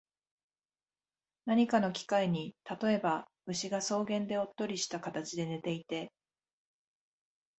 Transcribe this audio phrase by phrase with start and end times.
[1.45, 6.11] 何かの機会に、例えば、牛が草原でおっとりした形で寝ていて、